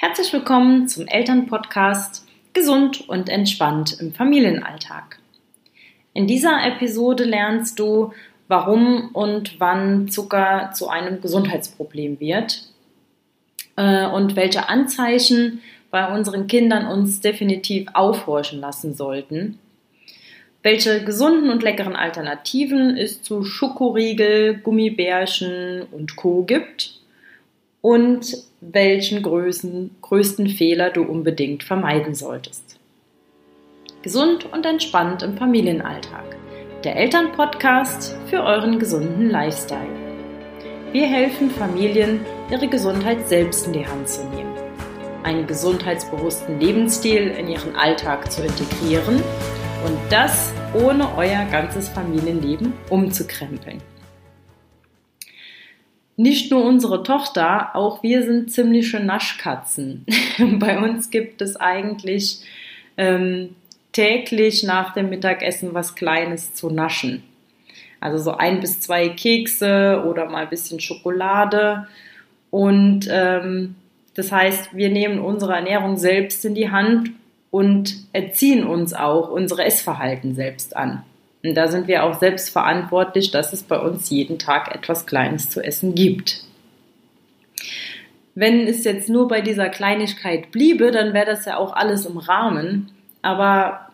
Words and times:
Herzlich 0.00 0.32
willkommen 0.32 0.86
zum 0.86 1.08
Elternpodcast 1.08 2.24
Gesund 2.52 3.08
und 3.08 3.28
entspannt 3.28 3.96
im 4.00 4.12
Familienalltag. 4.12 5.18
In 6.14 6.28
dieser 6.28 6.64
Episode 6.64 7.24
lernst 7.24 7.80
du, 7.80 8.12
warum 8.46 9.10
und 9.12 9.58
wann 9.58 10.06
Zucker 10.06 10.70
zu 10.72 10.88
einem 10.88 11.20
Gesundheitsproblem 11.20 12.20
wird 12.20 12.68
äh, 13.74 14.06
und 14.06 14.36
welche 14.36 14.68
Anzeichen 14.68 15.62
bei 15.90 16.14
unseren 16.14 16.46
Kindern 16.46 16.86
uns 16.86 17.20
definitiv 17.20 17.88
aufhorchen 17.92 18.60
lassen 18.60 18.94
sollten. 18.94 19.58
Welche 20.62 21.02
gesunden 21.02 21.50
und 21.50 21.64
leckeren 21.64 21.96
Alternativen 21.96 22.96
es 22.96 23.22
zu 23.22 23.42
Schokoriegel, 23.42 24.58
Gummibärchen 24.58 25.88
und 25.90 26.14
Co. 26.14 26.44
gibt 26.44 27.00
und 27.80 28.47
welchen 28.60 29.22
größten, 29.22 29.96
größten 30.02 30.48
Fehler 30.48 30.90
du 30.90 31.02
unbedingt 31.02 31.62
vermeiden 31.62 32.14
solltest. 32.14 32.78
Gesund 34.02 34.52
und 34.52 34.66
entspannt 34.66 35.22
im 35.22 35.36
Familienalltag. 35.36 36.36
Der 36.84 36.96
Elternpodcast 36.96 38.16
für 38.26 38.42
euren 38.42 38.78
gesunden 38.78 39.30
Lifestyle. 39.30 39.88
Wir 40.92 41.06
helfen 41.06 41.50
Familien, 41.50 42.20
ihre 42.50 42.68
Gesundheit 42.68 43.28
selbst 43.28 43.66
in 43.66 43.74
die 43.74 43.86
Hand 43.86 44.08
zu 44.08 44.24
nehmen, 44.24 44.54
einen 45.22 45.46
gesundheitsbewussten 45.46 46.58
Lebensstil 46.60 47.28
in 47.38 47.48
ihren 47.48 47.76
Alltag 47.76 48.30
zu 48.32 48.42
integrieren 48.42 49.16
und 49.84 49.98
das 50.10 50.52
ohne 50.74 51.16
euer 51.16 51.44
ganzes 51.50 51.88
Familienleben 51.88 52.72
umzukrempeln 52.88 53.82
nicht 56.18 56.50
nur 56.50 56.64
unsere 56.64 57.04
Tochter, 57.04 57.76
auch 57.76 58.02
wir 58.02 58.24
sind 58.24 58.50
ziemliche 58.50 58.98
Naschkatzen. 58.98 60.04
Bei 60.58 60.78
uns 60.78 61.10
gibt 61.10 61.40
es 61.40 61.54
eigentlich 61.54 62.40
ähm, 62.96 63.54
täglich 63.92 64.64
nach 64.64 64.92
dem 64.94 65.10
Mittagessen 65.10 65.74
was 65.74 65.94
Kleines 65.94 66.54
zu 66.54 66.70
naschen. 66.70 67.22
Also 68.00 68.18
so 68.18 68.32
ein 68.36 68.58
bis 68.58 68.80
zwei 68.80 69.08
Kekse 69.08 70.04
oder 70.08 70.28
mal 70.28 70.42
ein 70.42 70.50
bisschen 70.50 70.80
Schokolade. 70.80 71.86
Und 72.50 73.08
ähm, 73.08 73.76
das 74.14 74.32
heißt, 74.32 74.74
wir 74.74 74.88
nehmen 74.88 75.20
unsere 75.20 75.54
Ernährung 75.54 75.96
selbst 75.96 76.44
in 76.44 76.56
die 76.56 76.72
Hand 76.72 77.12
und 77.52 77.94
erziehen 78.12 78.66
uns 78.66 78.92
auch 78.92 79.30
unsere 79.30 79.64
Essverhalten 79.64 80.34
selbst 80.34 80.76
an. 80.76 81.04
Und 81.44 81.54
da 81.54 81.68
sind 81.68 81.86
wir 81.86 82.04
auch 82.04 82.18
selbst 82.18 82.50
verantwortlich, 82.50 83.30
dass 83.30 83.52
es 83.52 83.62
bei 83.62 83.78
uns 83.78 84.10
jeden 84.10 84.38
Tag 84.38 84.74
etwas 84.74 85.06
Kleines 85.06 85.50
zu 85.50 85.62
essen 85.62 85.94
gibt. 85.94 86.42
Wenn 88.34 88.66
es 88.66 88.84
jetzt 88.84 89.08
nur 89.08 89.28
bei 89.28 89.40
dieser 89.40 89.68
Kleinigkeit 89.68 90.50
bliebe, 90.50 90.90
dann 90.90 91.12
wäre 91.12 91.26
das 91.26 91.44
ja 91.44 91.56
auch 91.56 91.72
alles 91.72 92.06
im 92.06 92.18
Rahmen. 92.18 92.90
Aber 93.22 93.90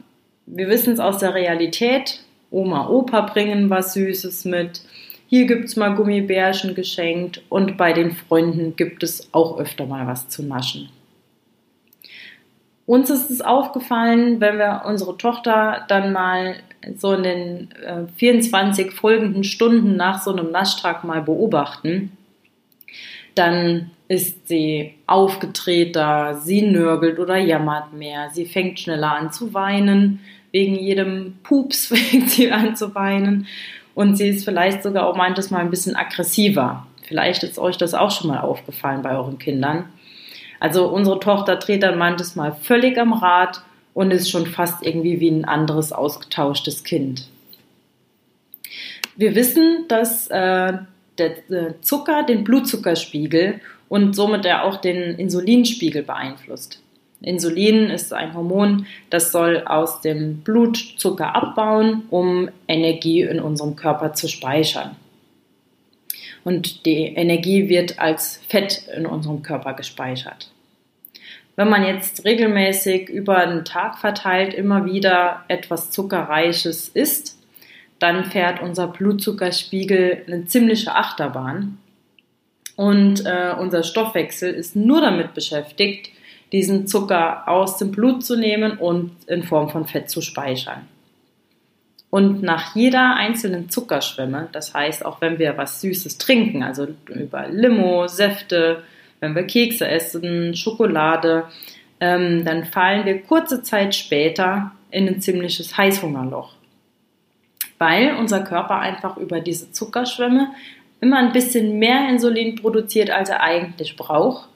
wir 0.46 0.68
wissen 0.68 0.92
es 0.92 1.00
aus 1.00 1.18
der 1.18 1.34
Realität. 1.34 2.20
Oma, 2.50 2.88
Opa 2.88 3.22
bringen 3.22 3.70
was 3.70 3.94
Süßes 3.94 4.44
mit. 4.44 4.82
Hier 5.26 5.46
gibt 5.46 5.64
es 5.64 5.76
mal 5.76 5.94
Gummibärchen 5.94 6.74
geschenkt 6.74 7.42
und 7.48 7.76
bei 7.76 7.92
den 7.92 8.12
Freunden 8.12 8.76
gibt 8.76 9.02
es 9.02 9.28
auch 9.32 9.58
öfter 9.58 9.86
mal 9.86 10.06
was 10.06 10.28
zu 10.28 10.42
naschen. 10.42 10.90
Uns 12.86 13.08
ist 13.08 13.30
es 13.30 13.40
aufgefallen, 13.40 14.40
wenn 14.40 14.58
wir 14.58 14.82
unsere 14.86 15.16
Tochter 15.16 15.84
dann 15.88 16.12
mal 16.12 16.56
so 16.96 17.14
in 17.14 17.22
den 17.22 17.68
äh, 17.82 18.06
24 18.16 18.92
folgenden 18.92 19.44
Stunden 19.44 19.96
nach 19.96 20.22
so 20.22 20.32
einem 20.32 20.50
Naschtag 20.50 21.02
mal 21.02 21.22
beobachten, 21.22 22.12
dann 23.34 23.90
ist 24.08 24.48
sie 24.48 24.94
aufgetreter, 25.06 26.38
sie 26.42 26.62
nörgelt 26.62 27.18
oder 27.18 27.38
jammert 27.38 27.94
mehr, 27.94 28.28
sie 28.30 28.44
fängt 28.44 28.78
schneller 28.78 29.12
an 29.12 29.32
zu 29.32 29.54
weinen, 29.54 30.20
wegen 30.52 30.74
jedem 30.74 31.38
Pups 31.42 31.86
fängt 31.94 32.30
sie 32.30 32.52
an 32.52 32.76
zu 32.76 32.94
weinen 32.94 33.46
und 33.94 34.16
sie 34.16 34.28
ist 34.28 34.44
vielleicht 34.44 34.82
sogar 34.82 35.06
auch 35.06 35.16
manches 35.16 35.50
Mal 35.50 35.60
ein 35.60 35.70
bisschen 35.70 35.96
aggressiver. 35.96 36.86
Vielleicht 37.02 37.42
ist 37.42 37.58
euch 37.58 37.76
das 37.76 37.94
auch 37.94 38.10
schon 38.10 38.28
mal 38.28 38.40
aufgefallen 38.40 39.02
bei 39.02 39.16
euren 39.16 39.38
Kindern. 39.38 39.86
Also 40.64 40.86
unsere 40.86 41.20
Tochter 41.20 41.56
dreht 41.56 41.82
dann 41.82 41.98
manches 41.98 42.36
Mal 42.36 42.52
völlig 42.52 42.96
am 42.96 43.12
Rad 43.12 43.60
und 43.92 44.10
ist 44.10 44.30
schon 44.30 44.46
fast 44.46 44.82
irgendwie 44.82 45.20
wie 45.20 45.28
ein 45.28 45.44
anderes 45.44 45.92
ausgetauschtes 45.92 46.84
Kind. 46.84 47.28
Wir 49.14 49.34
wissen, 49.34 49.84
dass 49.88 50.28
äh, 50.28 50.72
der 51.18 51.50
äh, 51.50 51.74
Zucker 51.82 52.22
den 52.22 52.44
Blutzuckerspiegel 52.44 53.60
und 53.90 54.16
somit 54.16 54.46
er 54.46 54.64
auch 54.64 54.78
den 54.78 55.18
Insulinspiegel 55.18 56.02
beeinflusst. 56.02 56.80
Insulin 57.20 57.90
ist 57.90 58.14
ein 58.14 58.32
Hormon, 58.32 58.86
das 59.10 59.32
soll 59.32 59.64
aus 59.66 60.00
dem 60.00 60.38
Blutzucker 60.38 61.36
abbauen, 61.36 62.04
um 62.08 62.48
Energie 62.68 63.20
in 63.20 63.38
unserem 63.38 63.76
Körper 63.76 64.14
zu 64.14 64.28
speichern. 64.28 64.96
Und 66.42 66.86
die 66.86 67.04
Energie 67.04 67.68
wird 67.68 67.98
als 67.98 68.40
Fett 68.48 68.88
in 68.96 69.04
unserem 69.04 69.42
Körper 69.42 69.74
gespeichert. 69.74 70.50
Wenn 71.56 71.68
man 71.68 71.84
jetzt 71.84 72.24
regelmäßig 72.24 73.08
über 73.08 73.38
einen 73.38 73.64
Tag 73.64 73.98
verteilt 73.98 74.54
immer 74.54 74.84
wieder 74.84 75.44
etwas 75.48 75.90
Zuckerreiches 75.90 76.88
isst, 76.88 77.38
dann 78.00 78.24
fährt 78.24 78.60
unser 78.60 78.88
Blutzuckerspiegel 78.88 80.24
eine 80.26 80.46
ziemliche 80.46 80.94
Achterbahn. 80.94 81.78
Und 82.76 83.24
äh, 83.24 83.54
unser 83.58 83.84
Stoffwechsel 83.84 84.52
ist 84.52 84.74
nur 84.74 85.00
damit 85.00 85.32
beschäftigt, 85.32 86.10
diesen 86.50 86.88
Zucker 86.88 87.48
aus 87.48 87.78
dem 87.78 87.92
Blut 87.92 88.24
zu 88.24 88.36
nehmen 88.36 88.78
und 88.78 89.12
in 89.28 89.44
Form 89.44 89.70
von 89.70 89.86
Fett 89.86 90.10
zu 90.10 90.20
speichern. 90.20 90.88
Und 92.10 92.42
nach 92.42 92.76
jeder 92.76 93.16
einzelnen 93.16 93.70
Zuckerschwemme, 93.70 94.48
das 94.52 94.72
heißt 94.72 95.04
auch 95.04 95.20
wenn 95.20 95.38
wir 95.38 95.56
was 95.56 95.80
Süßes 95.80 96.18
trinken, 96.18 96.62
also 96.62 96.88
über 97.08 97.48
Limo, 97.48 98.06
Säfte, 98.06 98.82
wenn 99.20 99.34
wir 99.34 99.46
Kekse 99.46 99.86
essen, 99.86 100.54
Schokolade, 100.54 101.44
ähm, 102.00 102.44
dann 102.44 102.64
fallen 102.64 103.06
wir 103.06 103.22
kurze 103.22 103.62
Zeit 103.62 103.94
später 103.94 104.72
in 104.90 105.08
ein 105.08 105.20
ziemliches 105.20 105.76
Heißhungerloch. 105.76 106.52
Weil 107.78 108.16
unser 108.16 108.40
Körper 108.40 108.78
einfach 108.78 109.16
über 109.16 109.40
diese 109.40 109.72
Zuckerschwämme 109.72 110.48
immer 111.00 111.18
ein 111.18 111.32
bisschen 111.32 111.78
mehr 111.78 112.08
Insulin 112.08 112.56
produziert, 112.56 113.10
als 113.10 113.28
er 113.28 113.42
eigentlich 113.42 113.96
braucht 113.96 114.48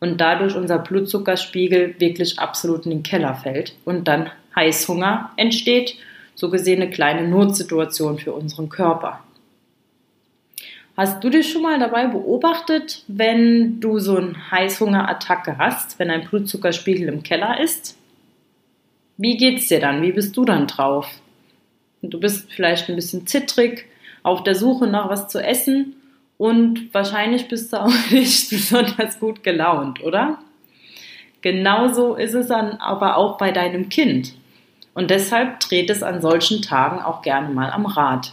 und 0.00 0.20
dadurch 0.20 0.56
unser 0.56 0.78
Blutzuckerspiegel 0.78 1.94
wirklich 1.98 2.38
absolut 2.38 2.84
in 2.84 2.90
den 2.90 3.02
Keller 3.02 3.34
fällt 3.34 3.74
und 3.84 4.08
dann 4.08 4.30
Heißhunger 4.56 5.30
entsteht, 5.36 5.96
so 6.34 6.50
gesehen 6.50 6.82
eine 6.82 6.90
kleine 6.90 7.28
Notsituation 7.28 8.18
für 8.18 8.32
unseren 8.32 8.68
Körper. 8.68 9.20
Hast 10.96 11.24
du 11.24 11.30
dich 11.30 11.50
schon 11.50 11.62
mal 11.62 11.78
dabei 11.80 12.06
beobachtet, 12.06 13.02
wenn 13.08 13.80
du 13.80 13.98
so 13.98 14.16
eine 14.16 14.50
Heißhungerattacke 14.50 15.58
hast, 15.58 15.98
wenn 15.98 16.08
dein 16.08 16.24
Blutzuckerspiegel 16.24 17.08
im 17.08 17.24
Keller 17.24 17.58
ist? 17.60 17.98
Wie 19.16 19.36
geht's 19.36 19.66
dir 19.68 19.80
dann? 19.80 20.02
Wie 20.02 20.12
bist 20.12 20.36
du 20.36 20.44
dann 20.44 20.68
drauf? 20.68 21.08
Du 22.00 22.20
bist 22.20 22.52
vielleicht 22.52 22.88
ein 22.88 22.96
bisschen 22.96 23.26
zittrig, 23.26 23.86
auf 24.22 24.44
der 24.44 24.54
Suche 24.54 24.86
nach 24.86 25.08
was 25.08 25.28
zu 25.28 25.42
essen 25.42 25.96
und 26.38 26.92
wahrscheinlich 26.92 27.48
bist 27.48 27.72
du 27.72 27.76
auch 27.82 28.10
nicht 28.10 28.50
besonders 28.50 29.18
gut 29.18 29.42
gelaunt, 29.42 30.02
oder? 30.02 30.38
Genauso 31.42 32.14
ist 32.14 32.34
es 32.34 32.48
dann 32.48 32.72
aber 32.78 33.16
auch 33.16 33.36
bei 33.36 33.50
deinem 33.50 33.88
Kind. 33.88 34.34
Und 34.94 35.10
deshalb 35.10 35.58
dreht 35.60 35.90
es 35.90 36.04
an 36.04 36.22
solchen 36.22 36.62
Tagen 36.62 37.02
auch 37.02 37.22
gerne 37.22 37.48
mal 37.52 37.70
am 37.70 37.84
Rad. 37.84 38.32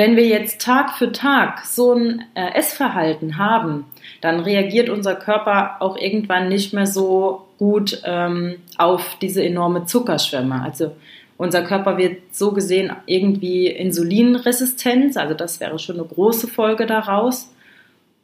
Wenn 0.00 0.16
wir 0.16 0.26
jetzt 0.26 0.62
Tag 0.62 0.96
für 0.96 1.12
Tag 1.12 1.66
so 1.66 1.92
ein 1.92 2.24
äh, 2.32 2.54
Essverhalten 2.54 3.36
haben, 3.36 3.84
dann 4.22 4.40
reagiert 4.40 4.88
unser 4.88 5.14
Körper 5.14 5.76
auch 5.80 5.98
irgendwann 5.98 6.48
nicht 6.48 6.72
mehr 6.72 6.86
so 6.86 7.46
gut 7.58 8.00
ähm, 8.06 8.56
auf 8.78 9.18
diese 9.20 9.44
enorme 9.44 9.84
Zuckerschwemme. 9.84 10.62
Also 10.62 10.92
unser 11.36 11.64
Körper 11.64 11.98
wird 11.98 12.34
so 12.34 12.52
gesehen 12.52 12.90
irgendwie 13.04 13.66
Insulinresistent, 13.66 15.18
also 15.18 15.34
das 15.34 15.60
wäre 15.60 15.78
schon 15.78 15.96
eine 15.96 16.08
große 16.08 16.48
Folge 16.48 16.86
daraus. 16.86 17.52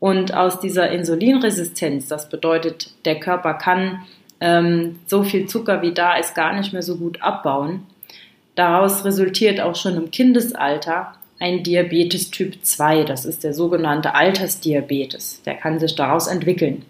Und 0.00 0.32
aus 0.32 0.58
dieser 0.60 0.90
Insulinresistenz, 0.90 2.08
das 2.08 2.30
bedeutet, 2.30 2.90
der 3.04 3.20
Körper 3.20 3.52
kann 3.52 4.00
ähm, 4.40 4.98
so 5.04 5.24
viel 5.24 5.44
Zucker 5.44 5.82
wie 5.82 5.92
da 5.92 6.16
ist 6.16 6.34
gar 6.34 6.54
nicht 6.54 6.72
mehr 6.72 6.80
so 6.80 6.96
gut 6.96 7.20
abbauen. 7.20 7.82
Daraus 8.54 9.04
resultiert 9.04 9.60
auch 9.60 9.76
schon 9.76 9.96
im 9.96 10.10
Kindesalter 10.10 11.12
ein 11.38 11.62
Diabetes 11.62 12.30
Typ 12.30 12.64
2. 12.64 13.04
Das 13.04 13.24
ist 13.24 13.44
der 13.44 13.54
sogenannte 13.54 14.14
Altersdiabetes. 14.14 15.42
Der 15.44 15.54
kann 15.54 15.78
sich 15.78 15.94
daraus 15.94 16.26
entwickeln. 16.26 16.84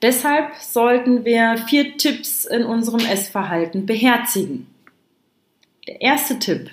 Deshalb 0.00 0.54
sollten 0.54 1.24
wir 1.24 1.56
vier 1.68 1.96
Tipps 1.96 2.44
in 2.44 2.64
unserem 2.64 3.00
Essverhalten 3.00 3.84
beherzigen. 3.84 4.68
Der 5.86 6.00
erste 6.00 6.38
Tipp. 6.38 6.70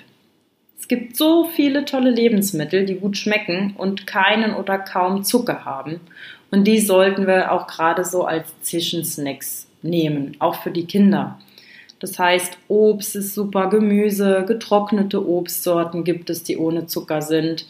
Es 0.78 0.88
gibt 0.88 1.16
so 1.16 1.44
viele 1.44 1.84
tolle 1.84 2.10
Lebensmittel, 2.10 2.86
die 2.86 2.94
gut 2.94 3.16
schmecken 3.16 3.74
und 3.76 4.06
keinen 4.06 4.54
oder 4.54 4.78
kaum 4.78 5.24
Zucker 5.24 5.64
haben. 5.64 6.00
Und 6.52 6.64
die 6.64 6.78
sollten 6.78 7.26
wir 7.26 7.50
auch 7.50 7.66
gerade 7.66 8.04
so 8.04 8.24
als 8.24 8.48
Zwischensnacks 8.60 9.66
nehmen, 9.82 10.36
auch 10.38 10.62
für 10.62 10.70
die 10.70 10.86
Kinder. 10.86 11.40
Das 11.98 12.18
heißt, 12.18 12.58
Obst 12.68 13.16
ist 13.16 13.34
super, 13.34 13.68
Gemüse, 13.68 14.44
getrocknete 14.46 15.26
Obstsorten 15.26 16.04
gibt 16.04 16.28
es, 16.28 16.42
die 16.42 16.58
ohne 16.58 16.86
Zucker 16.86 17.22
sind. 17.22 17.66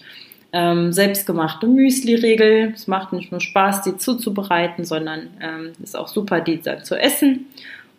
Ähm, 0.52 0.93
selbstgemachte 0.93 1.67
Müsli-Regel. 1.67 2.73
Es 2.75 2.87
macht 2.87 3.12
nicht 3.12 3.31
nur 3.31 3.40
Spaß, 3.40 3.82
die 3.82 3.96
zuzubereiten, 3.99 4.84
sondern 4.84 5.28
ähm, 5.40 5.73
ist 5.82 5.96
auch 5.96 6.08
super, 6.08 6.40
die 6.40 6.61
dann 6.61 6.84
zu 6.84 6.96
essen. 6.96 7.46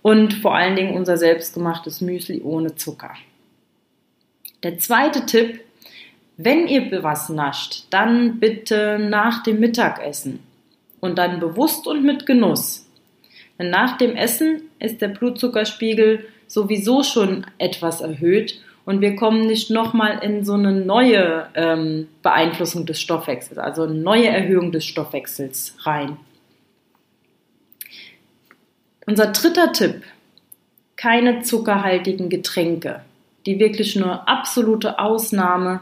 Und 0.02 0.34
vor 0.34 0.56
allen 0.56 0.76
Dingen 0.76 0.96
unser 0.96 1.18
selbstgemachtes 1.18 2.02
Müsli 2.02 2.42
ohne 2.42 2.76
Zucker. 2.76 3.12
Der 4.64 4.80
zweite 4.80 5.26
Tipp, 5.26 5.60
wenn 6.38 6.68
ihr 6.68 7.04
was 7.04 7.30
nascht, 7.30 7.86
dann 7.90 8.40
bitte 8.40 9.00
nach 9.00 9.44
dem 9.44 9.60
Mittagessen 9.60 10.40
und 11.00 11.18
dann 11.18 11.40
bewusst 11.40 11.88
und 11.88 12.04
mit 12.04 12.26
Genuss. 12.26 12.87
Denn 13.60 13.70
nach 13.70 13.98
dem 13.98 14.16
Essen 14.16 14.62
ist 14.80 15.02
der 15.02 15.10
Blutzuckerspiegel 15.10 16.26
sowieso 16.48 17.04
schon 17.04 17.46
etwas 17.58 18.02
erhöht 18.02 18.62
und 18.86 19.02
wir 19.02 19.18
kommen 19.18 19.48
nicht 19.48 19.70
nochmal 19.70 20.20
in 20.24 20.46
so 20.46 20.54
eine 20.54 20.72
neue 20.72 21.50
ähm, 21.56 22.08
Beeinflussung 22.24 22.86
des 22.86 23.02
Stoffwechsels, 23.02 23.58
also 23.58 23.84
eine 23.84 23.96
neue 23.96 24.28
Erhöhung 24.28 24.72
des 24.72 24.86
Stoffwechsels 24.86 25.76
rein. 25.82 26.18
Unser 29.06 29.28
dritter 29.28 29.74
Tipp, 29.74 30.04
keine 30.96 31.42
zuckerhaltigen 31.42 32.30
Getränke, 32.30 33.02
die 33.46 33.60
wirklich 33.60 33.96
nur 33.96 34.28
absolute 34.28 35.00
Ausnahme 35.00 35.82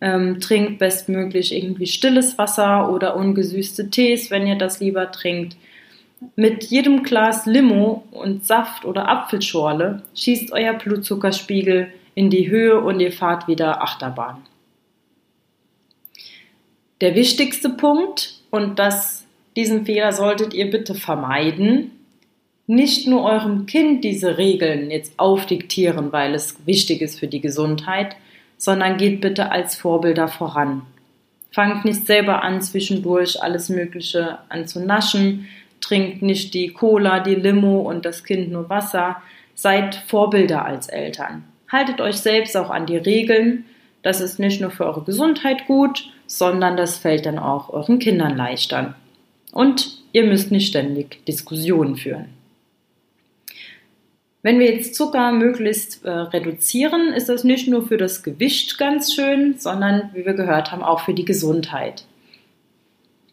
ähm, 0.00 0.40
trinkt 0.40 0.78
bestmöglich 0.78 1.54
irgendwie 1.54 1.86
stilles 1.86 2.36
Wasser 2.38 2.90
oder 2.90 3.16
ungesüßte 3.16 3.90
Tees, 3.90 4.30
wenn 4.30 4.46
ihr 4.46 4.56
das 4.56 4.80
lieber 4.80 5.12
trinkt. 5.12 5.56
Mit 6.36 6.64
jedem 6.64 7.02
Glas 7.02 7.46
Limo 7.46 8.04
und 8.10 8.44
Saft 8.44 8.84
oder 8.84 9.08
Apfelschorle 9.08 10.02
schießt 10.14 10.52
euer 10.52 10.74
Blutzuckerspiegel 10.74 11.92
in 12.14 12.28
die 12.28 12.50
Höhe 12.50 12.80
und 12.80 13.00
ihr 13.00 13.12
fahrt 13.12 13.48
wieder 13.48 13.82
Achterbahn. 13.82 14.42
Der 17.00 17.14
wichtigste 17.14 17.70
Punkt, 17.70 18.34
und 18.50 18.78
das, 18.78 19.24
diesen 19.56 19.86
Fehler 19.86 20.12
solltet 20.12 20.52
ihr 20.52 20.70
bitte 20.70 20.94
vermeiden, 20.94 21.92
nicht 22.66 23.08
nur 23.08 23.24
eurem 23.24 23.66
Kind 23.66 24.04
diese 24.04 24.36
Regeln 24.36 24.90
jetzt 24.90 25.18
aufdiktieren, 25.18 26.12
weil 26.12 26.34
es 26.34 26.66
wichtig 26.66 27.00
ist 27.00 27.18
für 27.18 27.26
die 27.26 27.40
Gesundheit, 27.40 28.16
sondern 28.58 28.98
geht 28.98 29.20
bitte 29.20 29.50
als 29.50 29.74
Vorbilder 29.74 30.28
voran. 30.28 30.82
Fangt 31.52 31.84
nicht 31.84 32.06
selber 32.06 32.42
an, 32.42 32.60
zwischendurch 32.60 33.42
alles 33.42 33.70
Mögliche 33.70 34.38
an 34.50 34.68
zu 34.68 34.84
naschen, 34.84 35.48
trinkt 35.80 36.22
nicht 36.22 36.54
die 36.54 36.72
Cola, 36.72 37.20
die 37.20 37.34
Limo 37.34 37.80
und 37.80 38.04
das 38.04 38.24
Kind 38.24 38.50
nur 38.50 38.68
Wasser. 38.68 39.22
Seid 39.54 39.94
Vorbilder 40.06 40.64
als 40.64 40.88
Eltern. 40.88 41.44
Haltet 41.70 42.00
euch 42.00 42.16
selbst 42.16 42.56
auch 42.56 42.70
an 42.70 42.86
die 42.86 42.96
Regeln. 42.96 43.64
Das 44.02 44.20
ist 44.20 44.38
nicht 44.38 44.60
nur 44.60 44.70
für 44.70 44.86
eure 44.86 45.02
Gesundheit 45.02 45.66
gut, 45.66 46.10
sondern 46.26 46.76
das 46.76 46.98
fällt 46.98 47.26
dann 47.26 47.38
auch 47.38 47.68
euren 47.70 47.98
Kindern 47.98 48.36
leichter. 48.36 48.94
Und 49.52 49.98
ihr 50.12 50.24
müsst 50.24 50.50
nicht 50.50 50.68
ständig 50.68 51.24
Diskussionen 51.26 51.96
führen. 51.96 52.26
Wenn 54.42 54.58
wir 54.58 54.72
jetzt 54.72 54.94
Zucker 54.94 55.32
möglichst 55.32 56.04
äh, 56.04 56.10
reduzieren, 56.10 57.12
ist 57.12 57.28
das 57.28 57.44
nicht 57.44 57.68
nur 57.68 57.86
für 57.86 57.98
das 57.98 58.22
Gewicht 58.22 58.78
ganz 58.78 59.12
schön, 59.12 59.58
sondern, 59.58 60.10
wie 60.14 60.24
wir 60.24 60.32
gehört 60.32 60.72
haben, 60.72 60.82
auch 60.82 61.00
für 61.00 61.12
die 61.12 61.26
Gesundheit. 61.26 62.04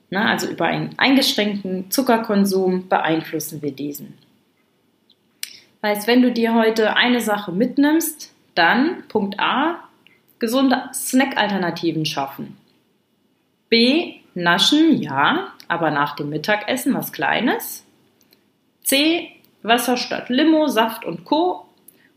Na, 0.09 0.31
also 0.31 0.48
über 0.48 0.65
einen 0.65 0.98
eingeschränkten 0.98 1.92
Zuckerkonsum 1.92 2.88
beeinflussen 2.88 3.62
wir 3.62 3.71
diesen. 3.71 4.18
Heißt, 5.83 6.07
wenn 6.07 6.21
du 6.21 6.31
dir 6.31 6.54
heute 6.54 6.95
eine 6.95 7.21
Sache 7.21 7.51
mitnimmst, 7.51 8.33
dann 8.56 9.04
Punkt 9.09 9.39
A, 9.39 9.83
gesunde 10.39 10.89
Snackalternativen 10.94 12.06
schaffen. 12.06 12.57
B, 13.69 14.15
naschen, 14.33 15.01
ja, 15.01 15.54
aber 15.68 15.92
nach 15.92 16.15
dem 16.15 16.30
Mittagessen 16.30 16.94
was 16.94 17.12
Kleines. 17.12 17.86
C, 18.83 19.30
Wasser 19.63 19.98
statt 19.98 20.30
Limo, 20.30 20.68
Saft 20.68 21.04
und 21.06 21.25
Co. 21.25 21.65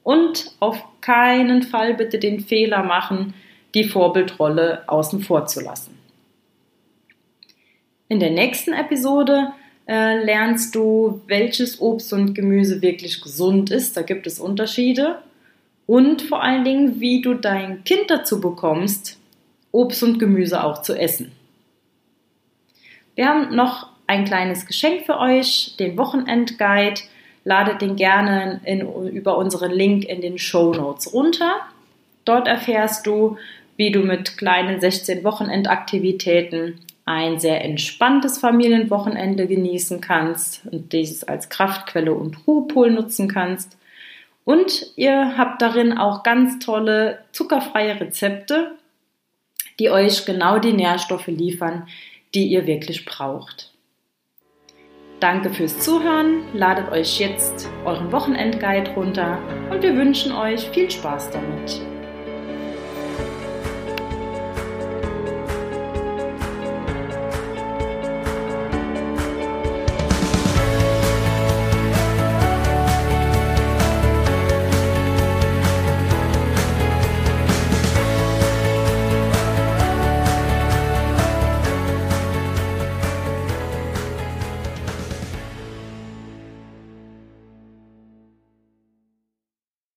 Und 0.02 0.52
auf 0.60 0.82
keinen 1.00 1.62
Fall 1.62 1.94
bitte 1.94 2.18
den 2.18 2.40
Fehler 2.40 2.82
machen, 2.82 3.34
die 3.74 3.84
Vorbildrolle 3.84 4.84
außen 4.88 5.20
vor 5.20 5.46
zu 5.46 5.60
lassen. 5.60 5.99
In 8.10 8.18
der 8.18 8.30
nächsten 8.30 8.72
Episode 8.72 9.52
äh, 9.86 10.24
lernst 10.24 10.74
du, 10.74 11.20
welches 11.28 11.80
Obst 11.80 12.12
und 12.12 12.34
Gemüse 12.34 12.82
wirklich 12.82 13.22
gesund 13.22 13.70
ist. 13.70 13.96
Da 13.96 14.02
gibt 14.02 14.26
es 14.26 14.40
Unterschiede. 14.40 15.20
Und 15.86 16.22
vor 16.22 16.42
allen 16.42 16.64
Dingen, 16.64 17.00
wie 17.00 17.22
du 17.22 17.34
dein 17.34 17.84
Kind 17.84 18.10
dazu 18.10 18.40
bekommst, 18.40 19.16
Obst 19.70 20.02
und 20.02 20.18
Gemüse 20.18 20.64
auch 20.64 20.82
zu 20.82 20.98
essen. 20.98 21.30
Wir 23.14 23.28
haben 23.28 23.54
noch 23.54 23.90
ein 24.08 24.24
kleines 24.24 24.66
Geschenk 24.66 25.06
für 25.06 25.20
euch, 25.20 25.76
den 25.78 25.96
Wochenendguide 25.96 27.02
ladet 27.44 27.80
den 27.80 27.94
gerne 27.94 28.60
in, 28.64 28.80
über 29.12 29.38
unseren 29.38 29.70
Link 29.70 30.04
in 30.04 30.20
den 30.20 30.36
Show 30.36 30.74
Notes 30.74 31.14
runter. 31.14 31.60
Dort 32.24 32.48
erfährst 32.48 33.06
du, 33.06 33.36
wie 33.76 33.92
du 33.92 34.00
mit 34.00 34.36
kleinen 34.36 34.80
16 34.80 35.22
Wochenendaktivitäten 35.22 36.80
ein 37.04 37.38
sehr 37.38 37.64
entspanntes 37.64 38.38
Familienwochenende 38.38 39.46
genießen 39.46 40.00
kannst 40.00 40.66
und 40.70 40.92
dieses 40.92 41.24
als 41.24 41.48
Kraftquelle 41.48 42.12
und 42.12 42.46
Ruhepol 42.46 42.90
nutzen 42.90 43.28
kannst. 43.28 43.76
Und 44.44 44.92
ihr 44.96 45.36
habt 45.36 45.62
darin 45.62 45.96
auch 45.96 46.22
ganz 46.22 46.58
tolle 46.64 47.24
zuckerfreie 47.32 48.00
Rezepte, 48.00 48.72
die 49.78 49.90
euch 49.90 50.24
genau 50.24 50.58
die 50.58 50.72
Nährstoffe 50.72 51.26
liefern, 51.26 51.88
die 52.34 52.46
ihr 52.46 52.66
wirklich 52.66 53.04
braucht. 53.04 53.72
Danke 55.20 55.50
fürs 55.50 55.78
Zuhören, 55.80 56.44
ladet 56.54 56.90
euch 56.90 57.20
jetzt 57.20 57.68
euren 57.84 58.10
Wochenendguide 58.10 58.92
runter 58.92 59.38
und 59.70 59.82
wir 59.82 59.94
wünschen 59.94 60.32
euch 60.32 60.70
viel 60.70 60.90
Spaß 60.90 61.30
damit. 61.30 61.89